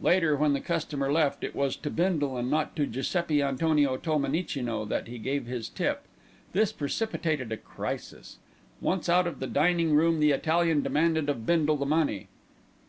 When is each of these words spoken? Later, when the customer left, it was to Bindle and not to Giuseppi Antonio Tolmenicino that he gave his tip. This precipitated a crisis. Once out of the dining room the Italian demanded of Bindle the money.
Later, 0.00 0.34
when 0.34 0.52
the 0.52 0.60
customer 0.60 1.12
left, 1.12 1.44
it 1.44 1.54
was 1.54 1.76
to 1.76 1.90
Bindle 1.90 2.36
and 2.36 2.50
not 2.50 2.74
to 2.74 2.86
Giuseppi 2.88 3.40
Antonio 3.40 3.96
Tolmenicino 3.96 4.84
that 4.86 5.06
he 5.06 5.16
gave 5.16 5.46
his 5.46 5.68
tip. 5.68 6.02
This 6.52 6.72
precipitated 6.72 7.52
a 7.52 7.56
crisis. 7.56 8.38
Once 8.80 9.08
out 9.08 9.28
of 9.28 9.38
the 9.38 9.46
dining 9.46 9.94
room 9.94 10.18
the 10.18 10.32
Italian 10.32 10.82
demanded 10.82 11.28
of 11.28 11.46
Bindle 11.46 11.76
the 11.76 11.86
money. 11.86 12.26